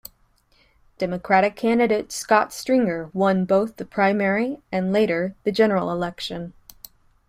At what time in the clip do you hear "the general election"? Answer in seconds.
5.43-6.53